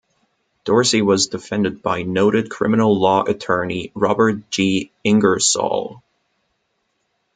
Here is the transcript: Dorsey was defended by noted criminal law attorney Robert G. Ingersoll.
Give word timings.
Dorsey 0.63 1.03
was 1.03 1.27
defended 1.27 1.83
by 1.83 2.01
noted 2.01 2.49
criminal 2.49 2.99
law 2.99 3.21
attorney 3.23 3.91
Robert 3.93 4.49
G. 4.49 4.91
Ingersoll. 5.03 6.01